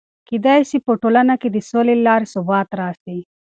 کېدای 0.29 0.61
سي 0.69 0.77
په 0.85 0.91
ټولنه 1.01 1.35
کې 1.41 1.49
د 1.51 1.57
سولې 1.69 1.95
له 1.97 2.03
لارې 2.07 2.31
ثبات 2.33 2.67
راسي. 2.81 3.19